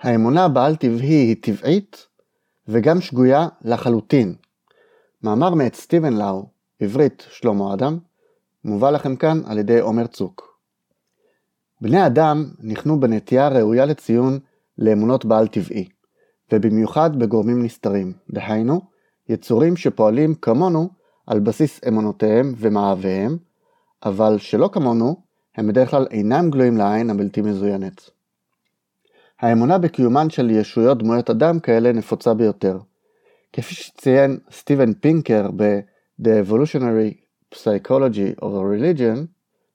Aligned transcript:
האמונה 0.00 0.48
בעל 0.48 0.76
טבעי 0.76 1.14
היא 1.14 1.36
טבעית 1.42 2.06
וגם 2.68 3.00
שגויה 3.00 3.48
לחלוטין. 3.62 4.34
מאמר 5.22 5.54
מאת 5.54 5.74
סטיבן 5.74 6.12
לאו, 6.12 6.46
עברית 6.80 7.26
שלמה 7.30 7.74
אדם, 7.74 7.98
מובא 8.64 8.90
לכם 8.90 9.16
כאן 9.16 9.40
על 9.46 9.58
ידי 9.58 9.80
עומר 9.80 10.06
צוק. 10.06 10.58
בני 11.80 12.06
אדם 12.06 12.44
נכנו 12.60 13.00
בנטייה 13.00 13.48
ראויה 13.48 13.84
לציון 13.84 14.38
לאמונות 14.78 15.24
בעל 15.24 15.48
טבעי, 15.48 15.88
ובמיוחד 16.52 17.18
בגורמים 17.18 17.62
נסתרים, 17.62 18.12
דהיינו, 18.30 18.80
יצורים 19.28 19.76
שפועלים 19.76 20.34
כמונו 20.34 20.88
על 21.26 21.40
בסיס 21.40 21.80
אמונותיהם 21.88 22.54
ומאהביהם, 22.56 23.36
אבל 24.04 24.38
שלא 24.38 24.70
כמונו, 24.72 25.22
הם 25.56 25.68
בדרך 25.68 25.90
כלל 25.90 26.06
אינם 26.10 26.50
גלויים 26.50 26.76
לעין 26.76 27.10
הבלתי 27.10 27.40
מזוינת. 27.42 28.17
האמונה 29.40 29.78
בקיומן 29.78 30.30
של 30.30 30.50
ישויות 30.50 30.98
דמויות 30.98 31.30
אדם 31.30 31.60
כאלה 31.60 31.92
נפוצה 31.92 32.34
ביותר. 32.34 32.78
כפי 33.52 33.74
שציין 33.74 34.38
סטיבן 34.50 34.92
פינקר 34.94 35.50
ב-The 35.56 36.28
Evolutionary 36.46 37.14
Psychology 37.54 38.40
of 38.40 38.44
a 38.44 38.64
Religion, 38.74 39.18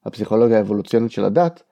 הפסיכולוגיה 0.06 0.58
האבולוציונית 0.58 1.12
של 1.12 1.26
הדת, 1.26 1.64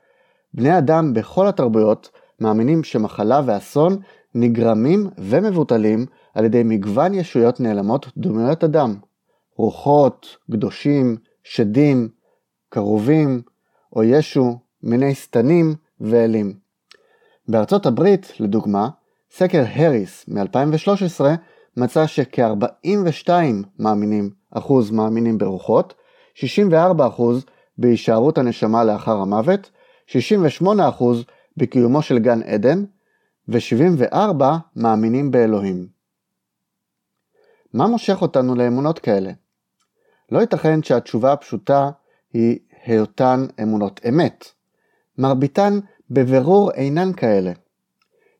בני 0.54 0.78
אדם 0.78 1.14
בכל 1.14 1.48
התרבויות 1.48 2.10
מאמינים 2.40 2.84
שמחלה 2.84 3.42
ואסון 3.46 3.98
נגרמים 4.36 5.10
ומבוטלים 5.18 6.06
על 6.34 6.46
ידי 6.46 6.64
מגוון 6.64 7.14
ישויות 7.14 7.60
נעלמות 7.60 8.08
דמויות 8.18 8.64
אדם, 8.64 8.96
רוחות, 9.56 10.38
קדושים, 10.52 11.18
שדים, 11.44 12.10
קרובים, 12.70 13.42
או 13.96 14.04
ישו, 14.04 14.60
מיני 14.84 15.16
שטנים 15.16 15.76
ואלים. 16.02 16.71
בארצות 17.52 17.86
הברית, 17.86 18.34
לדוגמה, 18.40 18.90
סקר 19.32 19.64
הריס 19.74 20.26
מ-2013 20.28 21.26
מצא 21.78 22.08
שכ-42 22.08 23.30
מאמינים, 23.80 24.30
אחוז 24.52 24.92
מאמינים 24.92 25.38
ברוחות, 25.38 25.94
64 26.34 27.08
אחוז 27.08 27.46
בהישארות 27.78 28.38
הנשמה 28.38 28.84
לאחר 28.84 29.18
המוות, 29.18 29.70
68 30.08 30.90
אחוז 30.90 31.24
בקיומו 31.58 32.02
של 32.02 32.20
גן 32.20 32.44
עדן, 32.44 32.84
ו-74 33.48 34.44
מאמינים 34.76 35.32
באלוהים. 35.32 35.88
מה 37.74 37.88
מושך 37.88 38.22
אותנו 38.22 38.56
לאמונות 38.56 39.00
כאלה? 39.00 39.32
לא 40.32 40.40
ייתכן 40.40 40.84
שהתשובה 40.84 41.34
הפשוטה 41.34 41.90
היא 42.34 42.60
היותן 42.86 43.46
אמונות 43.64 44.02
אמת. 44.10 44.46
מרביתן 45.18 45.80
בבירור 46.12 46.72
אינן 46.72 47.14
כאלה. 47.14 47.52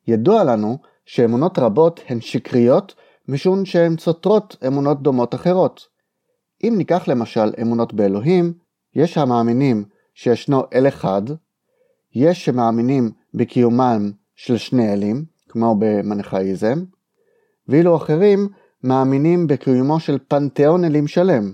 ידוע 0.08 0.44
לנו 0.44 0.78
שאמונות 1.06 1.60
רבות 1.60 2.00
הן 2.08 2.22
שקריות 2.22 2.96
משום 3.28 3.66
שהן 3.66 3.98
סותרות 3.98 4.58
אמונות 4.68 5.02
דומות 5.02 5.36
אחרות. 5.36 5.88
אם 6.64 6.74
ניקח 6.78 7.08
למשל 7.08 7.54
אמונות 7.62 7.94
באלוהים, 7.94 8.54
יש 8.96 9.18
המאמינים 9.18 9.84
שישנו 10.14 10.64
אל 10.74 10.88
אחד, 10.88 11.22
יש 12.16 12.46
שמאמינים 12.46 13.12
בקיומם 13.34 14.12
של 14.36 14.58
שני 14.58 14.94
אלים, 14.94 15.26
כמו 15.50 15.76
במנחאיזם, 15.80 16.84
ואילו 17.68 17.96
אחרים 17.96 18.48
מאמינים 18.84 19.48
בקיומו 19.48 20.00
של 20.00 20.18
פנתיאון 20.28 20.84
אלים 20.84 21.08
שלם. 21.08 21.54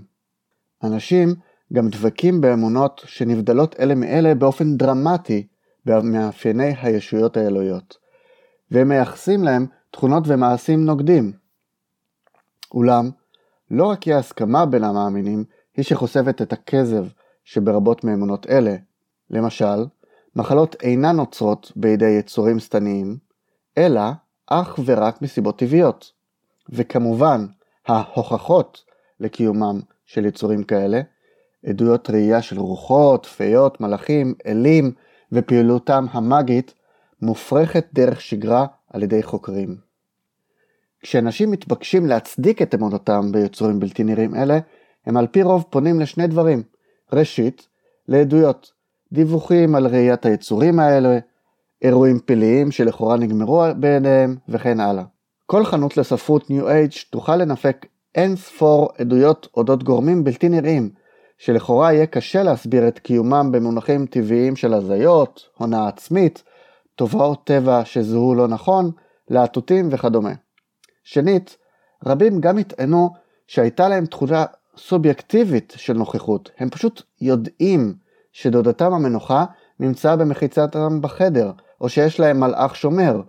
אנשים 0.83 1.35
גם 1.73 1.89
דבקים 1.89 2.41
באמונות 2.41 3.01
שנבדלות 3.05 3.75
אלה 3.79 3.95
מאלה 3.95 4.35
באופן 4.35 4.77
דרמטי 4.77 5.47
במאפייני 5.87 6.73
הישויות 6.81 7.37
האלוהיות, 7.37 7.97
והם 8.71 8.87
מייחסים 8.87 9.43
להם 9.43 9.65
תכונות 9.91 10.23
ומעשים 10.27 10.85
נוגדים. 10.85 11.31
אולם, 12.73 13.09
לא 13.71 13.85
רק 13.85 13.99
כי 13.99 14.13
ההסכמה 14.13 14.65
בין 14.65 14.83
המאמינים 14.83 15.43
היא 15.77 15.85
שחושפת 15.85 16.41
את 16.41 16.53
הכזב 16.53 17.05
שברבות 17.43 18.03
מאמונות 18.03 18.47
אלה, 18.49 18.75
למשל, 19.29 19.85
מחלות 20.35 20.75
אינן 20.83 21.15
נוצרות 21.15 21.71
בידי 21.75 22.09
יצורים 22.19 22.59
שטניים, 22.59 23.17
אלא 23.77 24.01
אך 24.47 24.79
ורק 24.85 25.21
מסיבות 25.21 25.59
טבעיות. 25.59 26.11
וכמובן, 26.69 27.45
ההוכחות 27.87 28.83
לקיומם 29.19 29.79
של 30.05 30.25
יצורים 30.25 30.63
כאלה, 30.63 31.01
עדויות 31.65 32.09
ראייה 32.09 32.41
של 32.41 32.59
רוחות, 32.59 33.25
פיות, 33.25 33.81
מלאכים, 33.81 34.33
אלים 34.45 34.91
ופעילותם 35.31 36.05
המאגית, 36.11 36.73
מופרכת 37.21 37.85
דרך 37.93 38.21
שגרה 38.21 38.65
על 38.93 39.03
ידי 39.03 39.23
חוקרים. 39.23 39.75
כשאנשים 40.99 41.51
מתבקשים 41.51 42.05
להצדיק 42.05 42.61
את 42.61 42.75
אמונותם 42.75 43.31
ביצורים 43.31 43.79
בלתי 43.79 44.03
נראים 44.03 44.35
אלה, 44.35 44.59
הם 45.05 45.17
על 45.17 45.27
פי 45.27 45.43
רוב 45.43 45.65
פונים 45.69 45.99
לשני 45.99 46.27
דברים. 46.27 46.63
ראשית, 47.13 47.67
לעדויות, 48.07 48.71
דיווחים 49.11 49.75
על 49.75 49.87
ראיית 49.87 50.25
היצורים 50.25 50.79
האלה, 50.79 51.19
אירועים 51.81 52.19
פלאיים 52.25 52.71
שלכאורה 52.71 53.17
נגמרו 53.17 53.63
בעיניהם 53.79 54.35
וכן 54.49 54.79
הלאה. 54.79 55.03
כל 55.45 55.65
חנות 55.65 55.97
לספרות 55.97 56.49
ניו 56.49 56.69
אייג' 56.69 56.91
תוכל 57.09 57.35
לנפק 57.35 57.85
אין 58.15 58.35
ספור 58.35 58.89
עדויות 58.97 59.47
אודות 59.57 59.83
גורמים 59.83 60.23
בלתי 60.23 60.49
נראים, 60.49 60.89
שלכאורה 61.37 61.93
יהיה 61.93 62.05
קשה 62.05 62.43
להסביר 62.43 62.87
את 62.87 62.99
קיומם 62.99 63.49
במונחים 63.51 64.05
טבעיים 64.05 64.55
של 64.55 64.73
הזיות, 64.73 65.49
הונאה 65.57 65.87
עצמית, 65.87 66.43
תופעות 66.95 67.43
טבע 67.43 67.81
שזוהו 67.85 68.35
לא 68.35 68.47
נכון, 68.47 68.91
להטוטים 69.29 69.89
וכדומה. 69.91 70.33
שנית, 71.03 71.57
רבים 72.05 72.41
גם 72.41 72.57
יטענו 72.57 73.09
שהייתה 73.47 73.87
להם 73.87 74.05
תחושה 74.05 74.45
סובייקטיבית 74.77 75.73
של 75.77 75.93
נוכחות, 75.93 76.51
הם 76.57 76.69
פשוט 76.69 77.01
יודעים 77.21 77.93
שדודתם 78.31 78.93
המנוחה 78.93 79.45
נמצאה 79.79 80.15
במחיצתם 80.15 81.01
בחדר, 81.01 81.51
או 81.81 81.89
שיש 81.89 82.19
להם 82.19 82.39
מלאך 82.39 82.75
שומר, 82.75 83.21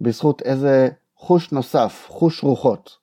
בזכות 0.00 0.42
איזה 0.42 0.88
חוש 1.16 1.52
נוסף, 1.52 2.06
חוש 2.08 2.42
רוחות. 2.42 2.96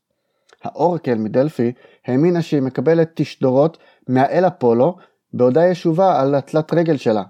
האורקל 0.64 1.16
מדלפי 1.16 1.72
האמינה 2.08 2.42
שהיא 2.42 2.62
מקבלת 2.62 3.12
תשדורות 3.14 3.78
מהאל 4.08 4.48
אפולו 4.48 4.98
בעודה 5.34 5.68
ישובה 5.68 6.22
על 6.22 6.36
התלת 6.36 6.74
רגל 6.74 6.98
שלה. 6.98 7.24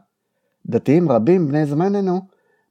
דתיים 0.66 1.12
רבים 1.12 1.48
בני 1.48 1.66
זמננו 1.66 2.22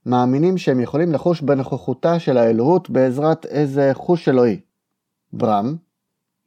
מאמינים 0.06 0.59
שהם 0.59 0.81
יכולים 0.81 1.12
לחוש 1.12 1.41
בנוכחותה 1.41 2.19
של 2.19 2.39
האלוהות 2.39 2.91
בעזרת 2.91 3.47
איזה 3.47 3.91
חוש 3.94 4.28
אלוהי. 4.28 4.60
ברם, 5.33 5.77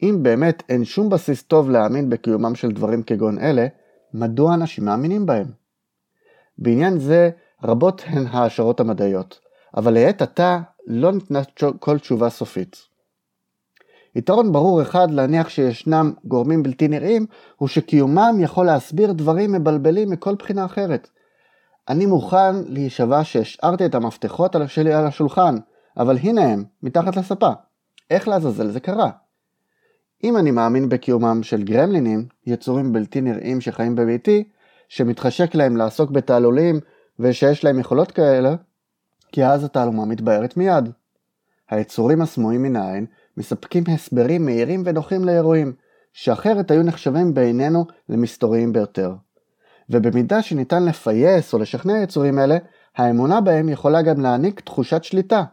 אם 0.02 0.20
באמת 0.22 0.64
אין 0.70 0.86
שום 0.86 1.10
בסיס 1.10 1.44
טוב 1.44 1.70
להאמין 1.70 2.10
בקיומם 2.10 2.56
של 2.56 2.72
דברים 2.72 3.04
כגון 3.04 3.40
אלה, 3.40 3.68
מדוע 4.14 4.54
אנשים 4.54 4.86
מאמינים 4.86 5.26
בהם? 5.26 5.48
בעניין 6.58 7.00
זה 7.00 7.30
רבות 7.64 8.02
הן 8.06 8.28
ההשערות 8.28 8.80
המדעיות, 8.80 9.40
אבל 9.78 9.94
לעת 9.94 10.22
עתה 10.22 10.60
לא 10.88 11.12
ניתנה 11.12 11.42
כל 11.80 12.00
תשובה 12.00 12.30
סופית. 12.30 12.93
יתרון 14.16 14.52
ברור 14.52 14.82
אחד 14.82 15.12
להניח 15.12 15.50
שישנם 15.50 16.14
גורמים 16.26 16.64
בלתי 16.64 16.88
נראים, 16.88 17.26
הוא 17.56 17.68
שקיומם 17.68 18.38
יכול 18.40 18.66
להסביר 18.66 19.12
דברים 19.12 19.52
מבלבלים 19.52 20.10
מכל 20.10 20.36
בחינה 20.36 20.66
אחרת. 20.66 21.10
אני 21.90 22.06
מוכן 22.06 22.56
להישבע 22.68 23.24
שהשארתי 23.24 23.86
את 23.86 23.96
המפתחות 23.96 24.56
שלי 24.68 24.94
על 24.94 25.08
השולחן, 25.08 25.56
אבל 25.98 26.18
הנה 26.18 26.42
הם, 26.42 26.64
מתחת 26.84 27.16
לספה. 27.16 27.50
איך 28.12 28.28
לעזאזל 28.28 28.72
זה 28.72 28.80
קרה? 28.80 29.10
אם 30.24 30.38
אני 30.38 30.52
מאמין 30.52 30.90
בקיומם 30.90 31.44
של 31.44 31.64
גרמלינים, 31.64 32.26
יצורים 32.46 32.94
בלתי 32.94 33.22
נראים 33.22 33.62
שחיים 33.62 33.96
בביתי, 33.96 34.44
שמתחשק 34.90 35.56
להם 35.56 35.78
לעסוק 35.78 36.12
בתעלולים 36.12 36.80
ושיש 37.20 37.64
להם 37.64 37.80
יכולות 37.80 38.12
כאלה, 38.12 38.56
כי 39.32 39.46
אז 39.46 39.64
התעלומה 39.64 40.06
מתבהרת 40.06 40.58
מיד. 40.58 40.90
היצורים 41.70 42.22
הסמויים 42.22 42.64
מן 42.64 42.76
העין 42.76 43.06
מספקים 43.38 43.84
הסברים 43.88 44.46
מהירים 44.46 44.84
ונוחים 44.86 45.26
לאירועים, 45.26 45.74
שאחרת 46.14 46.72
היו 46.72 46.84
נחשבים 46.84 47.34
בעינינו 47.34 47.86
למסתוריים 48.10 48.74
ביותר. 48.74 49.14
ובמידה 49.90 50.42
שניתן 50.42 50.86
לפייס 50.86 51.54
או 51.54 51.60
לשכנע 51.60 51.98
יצורים 52.04 52.40
אלה, 52.40 52.58
האמונה 52.96 53.42
בהם 53.42 53.70
יכולה 53.70 54.02
גם 54.02 54.22
להעניק 54.22 54.60
תחושת 54.60 55.04
שליטה, 55.04 55.44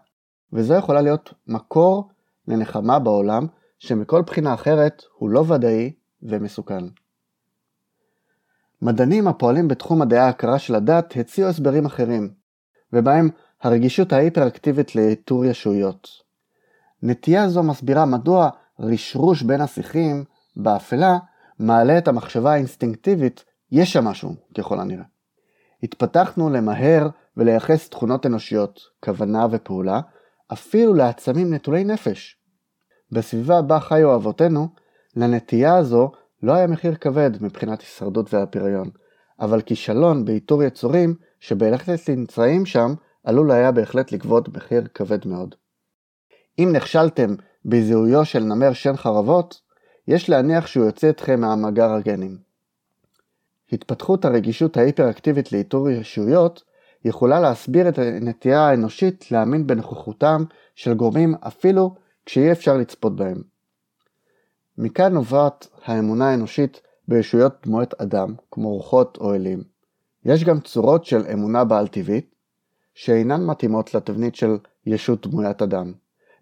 וזו 0.52 0.74
יכולה 0.74 1.00
להיות 1.00 1.34
מקור 1.46 2.08
לנחמה 2.48 2.98
בעולם, 2.98 3.46
שמכל 3.78 4.22
בחינה 4.22 4.54
אחרת 4.54 5.02
הוא 5.18 5.30
לא 5.30 5.44
ודאי 5.48 5.92
ומסוכן. 6.22 6.84
מדענים 8.82 9.28
הפועלים 9.28 9.68
בתחום 9.68 10.02
מדעי 10.02 10.18
ההכרה 10.18 10.58
של 10.58 10.74
הדת 10.74 11.16
הציעו 11.16 11.48
הסברים 11.48 11.86
אחרים, 11.86 12.30
ובהם 12.92 13.30
הרגישות 13.62 14.12
ההיפראקטיבית 14.12 14.96
לאיתור 14.96 15.44
ישויות. 15.44 16.29
נטייה 17.02 17.48
זו 17.48 17.62
מסבירה 17.62 18.04
מדוע 18.04 18.50
רשרוש 18.80 19.42
בין 19.42 19.60
השיחים, 19.60 20.24
באפלה, 20.56 21.18
מעלה 21.58 21.98
את 21.98 22.08
המחשבה 22.08 22.52
האינסטינקטיבית, 22.52 23.44
יש 23.72 23.92
שם 23.92 24.04
משהו, 24.04 24.34
ככל 24.58 24.80
הנראה. 24.80 25.04
התפתחנו 25.82 26.50
למהר 26.50 27.08
ולייחס 27.36 27.88
תכונות 27.88 28.26
אנושיות, 28.26 28.80
כוונה 29.04 29.46
ופעולה, 29.50 30.00
אפילו 30.52 30.94
לעצמים 30.94 31.54
נטולי 31.54 31.84
נפש. 31.84 32.36
בסביבה 33.12 33.62
בה 33.62 33.80
חיו 33.80 34.14
אבותינו, 34.14 34.68
לנטייה 35.16 35.76
הזו 35.76 36.10
לא 36.42 36.52
היה 36.52 36.66
מחיר 36.66 36.94
כבד 36.94 37.30
מבחינת 37.40 37.80
הישרדות 37.80 38.34
והפריון, 38.34 38.90
אבל 39.40 39.62
כישלון 39.62 40.24
באיתור 40.24 40.62
יצורים 40.62 41.14
שבהחלט 41.40 42.10
נמצאים 42.10 42.66
שם 42.66 42.94
עלול 43.24 43.50
היה 43.50 43.72
בהחלט 43.72 44.12
לגבות 44.12 44.56
מחיר 44.56 44.86
כבד 44.94 45.26
מאוד. 45.26 45.54
אם 46.62 46.72
נכשלתם 46.72 47.34
בזיהויו 47.64 48.24
של 48.24 48.40
נמר 48.40 48.72
שן 48.72 48.96
חרבות, 48.96 49.60
יש 50.08 50.30
להניח 50.30 50.66
שהוא 50.66 50.84
יוצא 50.84 51.10
אתכם 51.10 51.40
מהמאגר 51.40 51.92
הגנים. 51.92 52.38
התפתחות 53.72 54.24
הרגישות 54.24 54.76
ההיפראקטיבית 54.76 55.52
לאיתור 55.52 55.90
ישויות 55.90 56.62
יכולה 57.04 57.40
להסביר 57.40 57.88
את 57.88 57.98
הנטייה 57.98 58.60
האנושית 58.60 59.32
להאמין 59.32 59.66
בנוכחותם 59.66 60.44
של 60.74 60.94
גורמים 60.94 61.34
אפילו 61.34 61.94
כשאי 62.26 62.52
אפשר 62.52 62.76
לצפות 62.76 63.16
בהם. 63.16 63.42
מכאן 64.78 65.12
נובעת 65.12 65.66
האמונה 65.84 66.30
האנושית 66.30 66.80
בישויות 67.08 67.52
דמויות 67.62 67.94
אדם, 67.94 68.34
כמו 68.50 68.68
רוחות 68.68 69.18
או 69.20 69.34
אלים. 69.34 69.62
יש 70.24 70.44
גם 70.44 70.60
צורות 70.60 71.04
של 71.04 71.26
אמונה 71.32 71.64
בעל 71.64 71.88
טבעית, 71.88 72.34
שאינן 72.94 73.44
מתאימות 73.44 73.94
לתבנית 73.94 74.34
של 74.34 74.58
ישות 74.86 75.26
דמוית 75.26 75.62
אדם, 75.62 75.92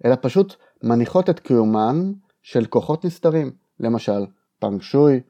אלא 0.04 0.16
פשוט 0.20 0.56
מניחות 0.82 1.30
את 1.30 1.40
קיומן 1.40 2.12
של 2.42 2.66
כוחות 2.66 3.04
נסתרים, 3.04 3.50
למשל 3.80 4.26
פאנג 4.58 4.82
שוי, 4.82 5.20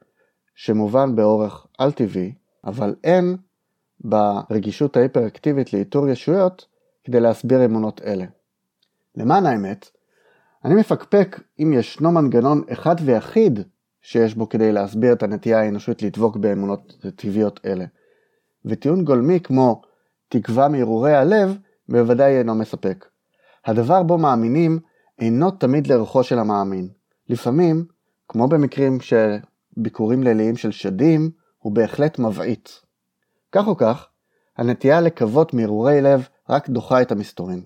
שמובן 0.55 1.15
באורך 1.15 1.67
על-טבעי, 1.77 2.33
אבל 2.65 2.95
אין 3.03 3.37
ברגישות 3.99 4.97
ההיפראקטיבית 4.97 5.73
לאיתור 5.73 6.09
ישויות 6.09 6.65
כדי 7.03 7.19
להסביר 7.19 7.65
אמונות 7.65 8.01
אלה. 8.01 8.25
למען 9.15 9.45
האמת, 9.45 9.89
אני 10.65 10.75
מפקפק 10.75 11.39
אם 11.59 11.73
ישנו 11.73 12.11
מנגנון 12.11 12.63
אחד 12.73 12.95
ויחיד 13.05 13.59
שיש 14.01 14.35
בו 14.35 14.49
כדי 14.49 14.71
להסביר 14.71 15.13
את 15.13 15.23
הנטייה 15.23 15.59
האנושית 15.59 16.01
לדבוק 16.01 16.37
באמונות 16.37 17.05
טבעיות 17.15 17.59
אלה. 17.65 17.85
וטיעון 18.65 19.05
גולמי 19.05 19.39
כמו 19.39 19.81
תקווה 20.29 20.67
מהרהורי 20.67 21.15
הלב 21.15 21.57
בוודאי 21.89 22.37
אינו 22.37 22.55
מספק. 22.55 23.05
הדבר 23.65 24.03
בו 24.03 24.17
מאמינים 24.17 24.79
אינו 25.19 25.51
תמיד 25.51 25.87
לרוחו 25.87 26.23
של 26.23 26.39
המאמין. 26.39 26.89
לפעמים, 27.29 27.85
כמו 28.27 28.47
במקרים 28.47 28.99
של 28.99 29.35
ביקורים 29.77 30.23
ליליים 30.23 30.57
של 30.57 30.71
שדים, 30.71 31.31
הוא 31.57 31.71
בהחלט 31.71 32.19
מבעית. 32.19 32.81
כך 33.51 33.67
או 33.67 33.77
כך, 33.77 34.07
הנטייה 34.57 35.01
לקוות 35.01 35.53
מהרהורי 35.53 36.01
לב 36.01 36.27
רק 36.49 36.69
דוחה 36.69 37.01
את 37.01 37.11
המסתורין. 37.11 37.61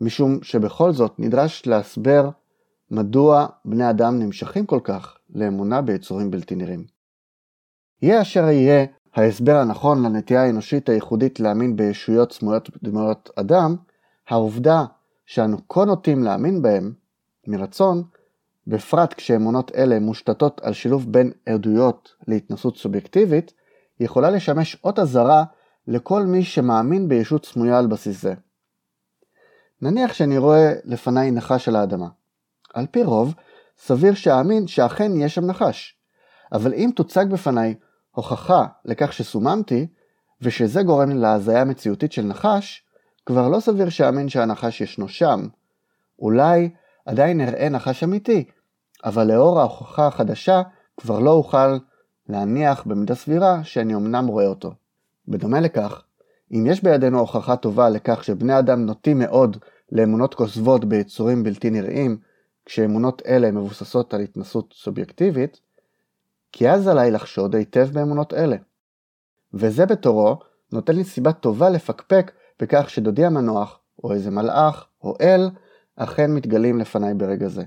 משום 0.00 0.38
שבכל 0.42 0.92
זאת 0.92 1.14
נדרש 1.18 1.66
להסבר 1.66 2.30
מדוע 2.90 3.46
בני 3.64 3.90
אדם 3.90 4.18
נמשכים 4.18 4.66
כל 4.66 4.80
כך 4.84 5.16
לאמונה 5.34 5.82
ביצורים 5.82 6.30
בלתי 6.30 6.54
נראים. 6.54 6.84
יהיה 8.02 8.22
אשר 8.22 8.44
יהיה 8.44 8.86
ההסבר 9.14 9.56
הנכון 9.56 10.02
לנטייה 10.02 10.42
האנושית 10.42 10.88
הייחודית 10.88 11.40
להאמין 11.40 11.76
בישויות 11.76 12.32
סמויות 12.32 12.70
דמויות 12.82 13.30
אדם, 13.36 13.76
העובדה 14.28 14.84
שאנו 15.30 15.68
כה 15.68 15.84
נוטים 15.84 16.22
להאמין 16.22 16.62
בהם, 16.62 16.92
מרצון, 17.46 18.02
בפרט 18.66 19.14
כשאמונות 19.14 19.74
אלה 19.74 20.00
מושתתות 20.00 20.60
על 20.60 20.72
שילוב 20.72 21.12
בין 21.12 21.32
עדויות 21.46 22.14
להתנסות 22.28 22.76
סובייקטיבית, 22.76 23.52
יכולה 24.00 24.30
לשמש 24.30 24.76
אות 24.84 24.98
אזהרה 24.98 25.44
לכל 25.86 26.22
מי 26.22 26.44
שמאמין 26.44 27.08
בישות 27.08 27.44
סמויה 27.46 27.78
על 27.78 27.86
בסיס 27.86 28.22
זה. 28.22 28.34
נניח 29.82 30.12
שאני 30.12 30.38
רואה 30.38 30.72
לפניי 30.84 31.30
נחש 31.30 31.68
על 31.68 31.76
האדמה. 31.76 32.08
על 32.74 32.86
פי 32.86 33.02
רוב, 33.02 33.34
סביר 33.78 34.14
שאאמין 34.14 34.66
שאכן 34.66 35.12
יש 35.16 35.34
שם 35.34 35.46
נחש. 35.46 35.98
אבל 36.52 36.74
אם 36.74 36.90
תוצג 36.96 37.26
בפניי 37.30 37.74
הוכחה 38.10 38.66
לכך 38.84 39.12
שסוממתי, 39.12 39.86
ושזה 40.42 40.82
גורם 40.82 41.10
להזיה 41.10 41.64
מציאותית 41.64 42.12
של 42.12 42.22
נחש, 42.22 42.84
כבר 43.30 43.48
לא 43.48 43.60
סביר 43.60 43.88
שאאמין 43.88 44.28
שהנחש 44.28 44.80
ישנו 44.80 45.08
שם. 45.08 45.48
אולי 46.18 46.70
עדיין 47.06 47.38
נראה 47.38 47.68
נחש 47.68 48.04
אמיתי, 48.04 48.44
אבל 49.04 49.26
לאור 49.32 49.60
ההוכחה 49.60 50.06
החדשה 50.06 50.62
כבר 50.96 51.18
לא 51.20 51.30
אוכל 51.30 51.78
להניח 52.28 52.82
במידה 52.86 53.14
סבירה 53.14 53.64
שאני 53.64 53.94
אמנם 53.94 54.26
רואה 54.26 54.46
אותו. 54.46 54.72
בדומה 55.28 55.60
לכך, 55.60 56.02
אם 56.52 56.66
יש 56.66 56.82
בידינו 56.82 57.18
הוכחה 57.18 57.56
טובה 57.56 57.88
לכך 57.88 58.24
שבני 58.24 58.58
אדם 58.58 58.86
נוטים 58.86 59.18
מאוד 59.18 59.56
לאמונות 59.92 60.34
כוזבות 60.34 60.84
ביצורים 60.84 61.42
בלתי 61.42 61.70
נראים, 61.70 62.18
כשאמונות 62.64 63.22
אלה 63.26 63.50
מבוססות 63.50 64.14
על 64.14 64.20
התנסות 64.20 64.74
סובייקטיבית, 64.76 65.60
כי 66.52 66.70
אז 66.70 66.88
עליי 66.88 67.10
לחשוד 67.10 67.54
היטב 67.54 67.88
באמונות 67.92 68.34
אלה. 68.34 68.56
וזה 69.54 69.86
בתורו 69.86 70.38
נותן 70.72 70.96
לי 70.96 71.04
סיבה 71.04 71.32
טובה 71.32 71.70
לפקפק 71.70 72.32
בכך 72.60 72.90
שדודי 72.90 73.24
המנוח, 73.24 73.80
או 74.04 74.12
איזה 74.12 74.30
מלאך, 74.30 74.86
או 75.02 75.14
אל, 75.20 75.50
אכן 75.96 76.34
מתגלים 76.34 76.78
לפניי 76.78 77.14
ברגע 77.14 77.48
זה. 77.48 77.62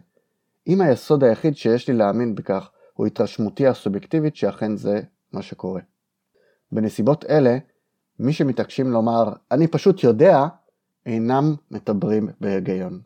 אם 0.68 0.82
היסוד 0.82 1.24
היחיד 1.24 1.58
שיש 1.58 1.88
לי 1.88 1.94
להאמין 1.94 2.36
בכך 2.36 2.70
הוא 2.94 3.08
התרשמותי 3.08 3.68
הסובייקטיבית 3.68 4.36
שאכן 4.36 4.76
זה 4.76 5.02
מה 5.34 5.42
שקורה. 5.42 5.82
בנסיבות 6.72 7.26
אלה, 7.26 7.58
מי 8.20 8.34
שמתעקשים 8.34 8.92
לומר 8.92 9.34
"אני 9.52 9.68
פשוט 9.68 10.04
יודע" 10.04 10.46
אינם 11.06 11.56
מדברים 11.72 12.30
בהיגיון. 12.42 13.02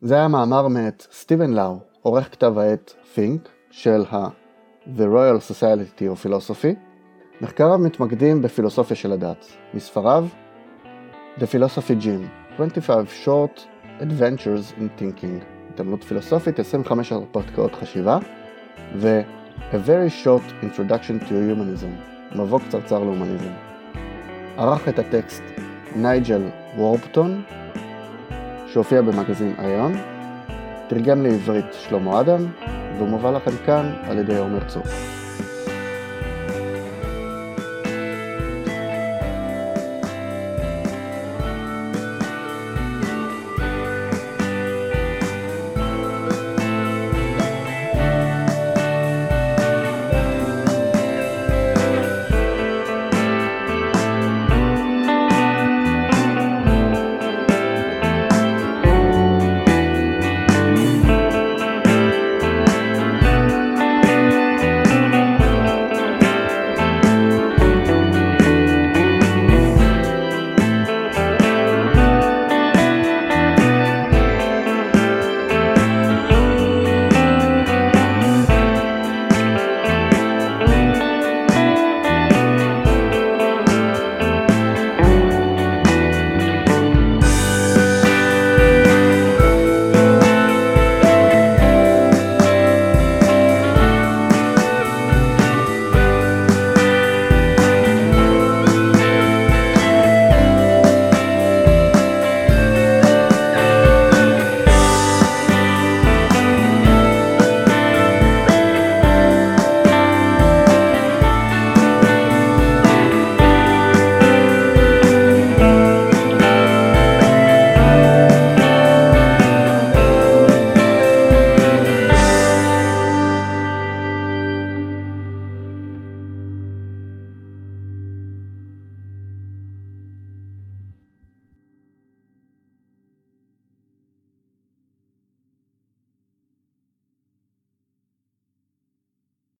זה 0.00 0.14
היה 0.14 0.28
מאמר 0.28 0.68
מאת 0.68 1.06
סטיבן 1.12 1.50
לאו, 1.50 1.78
עורך 2.02 2.32
כתב 2.32 2.58
העת 2.58 2.94
Think 3.14 3.48
של 3.70 4.04
ה- 4.10 4.28
The 4.86 5.06
Royal 5.14 5.50
Society 5.50 6.02
of 6.02 6.26
Philosophy. 6.26 6.89
מחקריו 7.40 7.78
מתמקדים 7.78 8.42
בפילוסופיה 8.42 8.96
של 8.96 9.12
הדת. 9.12 9.46
מספריו 9.74 10.26
The 11.38 11.42
Philosophy 11.42 12.04
Gym 12.04 12.54
25 12.54 13.26
Short 13.26 13.60
Adventures 14.00 14.78
in 14.78 15.00
Thinking 15.00 15.44
התעמלות 15.74 16.04
פילוסופית, 16.04 16.58
25 16.58 17.12
הרפתקאות 17.12 17.74
חשיבה 17.74 18.18
ו- 18.96 19.20
A 19.70 19.74
Very 19.74 20.24
Short 20.24 20.64
Introduction 20.64 21.24
to 21.24 21.30
Humanism 21.30 22.36
מבוא 22.38 22.60
קצרצר 22.60 22.98
להומניזם. 22.98 23.52
ערך 24.56 24.88
את 24.88 24.98
הטקסט 24.98 25.42
נייג'ל 25.96 26.42
וורפטון 26.76 27.42
שהופיע 28.66 29.02
במגזין 29.02 29.54
איון, 29.58 29.92
תרגם 30.88 31.22
לעברית 31.22 31.72
שלמה 31.72 32.20
אדם, 32.20 32.46
ומובא 32.98 33.30
לכם 33.30 33.50
כאן 33.66 33.92
על 34.02 34.18
ידי 34.18 34.38
עומר 34.38 34.64
צור. 34.68 34.82